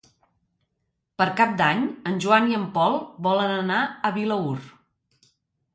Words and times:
Per 1.21 1.27
Cap 1.41 1.53
d'Any 1.59 1.83
en 2.13 2.17
Joan 2.25 2.49
i 2.55 2.59
en 2.61 2.65
Pol 2.79 2.99
volen 3.29 3.55
anar 3.61 3.83
a 3.85 4.13
Vilaür. 4.19 4.61